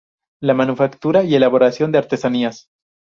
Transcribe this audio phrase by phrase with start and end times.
[0.41, 2.69] La manufactura y elaboración de artesanías.